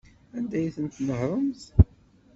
Anda 0.37 0.55
ay 0.59 0.69
ten-tnehṛemt? 0.75 1.61